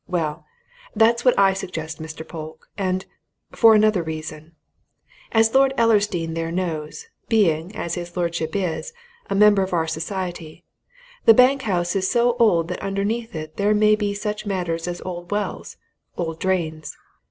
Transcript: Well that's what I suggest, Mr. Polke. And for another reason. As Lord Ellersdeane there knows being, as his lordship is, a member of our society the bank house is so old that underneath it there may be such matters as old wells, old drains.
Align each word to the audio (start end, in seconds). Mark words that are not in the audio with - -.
Well 0.07 0.45
that's 0.95 1.23
what 1.23 1.37
I 1.37 1.53
suggest, 1.53 2.01
Mr. 2.01 2.27
Polke. 2.27 2.67
And 2.75 3.05
for 3.51 3.75
another 3.75 4.01
reason. 4.01 4.55
As 5.31 5.53
Lord 5.53 5.75
Ellersdeane 5.77 6.33
there 6.33 6.51
knows 6.51 7.05
being, 7.29 7.75
as 7.75 7.93
his 7.93 8.17
lordship 8.17 8.55
is, 8.55 8.93
a 9.29 9.35
member 9.35 9.61
of 9.61 9.73
our 9.73 9.85
society 9.85 10.65
the 11.25 11.35
bank 11.35 11.61
house 11.69 11.95
is 11.95 12.09
so 12.09 12.35
old 12.39 12.67
that 12.69 12.81
underneath 12.81 13.35
it 13.35 13.57
there 13.57 13.75
may 13.75 13.95
be 13.95 14.15
such 14.15 14.43
matters 14.43 14.87
as 14.87 15.01
old 15.01 15.29
wells, 15.29 15.77
old 16.17 16.39
drains. 16.39 16.97